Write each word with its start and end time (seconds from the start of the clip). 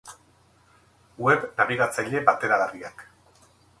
Web-nabigatzaile 1.25 2.25
bateragarriak 2.31 3.07